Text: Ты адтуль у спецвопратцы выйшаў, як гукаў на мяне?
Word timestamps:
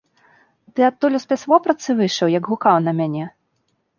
Ты 0.77 0.85
адтуль 0.89 1.17
у 1.19 1.19
спецвопратцы 1.25 1.89
выйшаў, 2.01 2.27
як 2.39 2.43
гукаў 2.53 2.75
на 2.89 2.95
мяне? 3.01 3.25